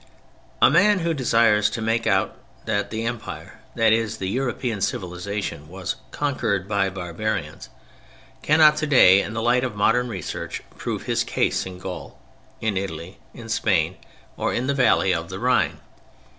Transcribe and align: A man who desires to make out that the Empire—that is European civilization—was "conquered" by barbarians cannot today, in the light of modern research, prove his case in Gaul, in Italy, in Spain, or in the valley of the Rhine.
A 0.63 0.71
man 0.71 1.01
who 1.01 1.13
desires 1.13 1.69
to 1.69 1.79
make 1.79 2.07
out 2.07 2.35
that 2.65 2.89
the 2.89 3.05
Empire—that 3.05 3.93
is 3.93 4.19
European 4.19 4.81
civilization—was 4.81 5.95
"conquered" 6.09 6.67
by 6.67 6.89
barbarians 6.89 7.69
cannot 8.41 8.77
today, 8.77 9.21
in 9.21 9.33
the 9.35 9.43
light 9.43 9.63
of 9.63 9.75
modern 9.75 10.09
research, 10.09 10.63
prove 10.75 11.03
his 11.03 11.23
case 11.23 11.67
in 11.67 11.77
Gaul, 11.77 12.19
in 12.61 12.77
Italy, 12.77 13.19
in 13.35 13.47
Spain, 13.47 13.97
or 14.37 14.51
in 14.51 14.65
the 14.65 14.73
valley 14.73 15.13
of 15.13 15.29
the 15.29 15.37
Rhine. 15.37 15.77